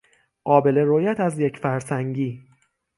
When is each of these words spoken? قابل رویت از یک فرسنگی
قابل 0.43 0.77
رویت 0.77 1.19
از 1.19 1.39
یک 1.39 1.57
فرسنگی 1.57 2.47